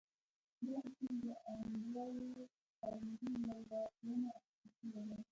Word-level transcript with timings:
دا 0.67 0.75
اصول 0.87 1.13
د 1.21 1.25
انډريو 1.49 2.43
کارنګي 2.79 3.27
له 3.45 3.55
لارښوونو 3.69 4.27
اخيستل 4.37 4.87
شوي 4.93 5.03
دي. 5.09 5.19